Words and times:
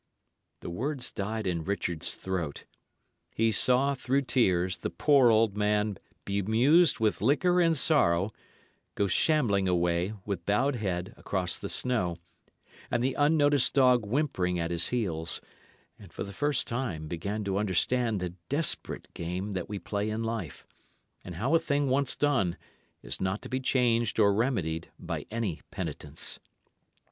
The 0.61 0.71
words 0.71 1.11
died 1.11 1.45
in 1.45 1.63
Richard's 1.63 2.15
throat. 2.15 2.65
He 3.35 3.51
saw, 3.51 3.93
through 3.93 4.23
tears, 4.23 4.77
the 4.77 4.89
poor 4.89 5.29
old 5.29 5.55
man, 5.55 5.99
bemused 6.25 6.99
with 6.99 7.21
liquor 7.21 7.61
and 7.61 7.77
sorrow, 7.77 8.31
go 8.95 9.05
shambling 9.05 9.67
away, 9.67 10.13
with 10.25 10.43
bowed 10.47 10.77
head, 10.77 11.13
across 11.17 11.59
the 11.59 11.69
snow, 11.69 12.17
and 12.89 13.03
the 13.03 13.13
unnoticed 13.13 13.75
dog 13.75 14.03
whimpering 14.03 14.57
at 14.57 14.71
his 14.71 14.87
heels, 14.87 15.39
and 15.99 16.11
for 16.11 16.23
the 16.23 16.33
first 16.33 16.65
time 16.67 17.07
began 17.07 17.43
to 17.43 17.59
understand 17.59 18.19
the 18.19 18.33
desperate 18.49 19.07
game 19.13 19.51
that 19.51 19.69
we 19.69 19.77
play 19.77 20.09
in 20.09 20.23
life; 20.23 20.65
and 21.23 21.35
how 21.35 21.53
a 21.53 21.59
thing 21.59 21.89
once 21.89 22.15
done 22.15 22.57
is 23.03 23.21
not 23.21 23.39
to 23.43 23.49
be 23.49 23.59
changed 23.59 24.17
or 24.17 24.33
remedied, 24.33 24.87
by 24.99 25.27
any 25.29 25.61
penitence. 25.69 26.39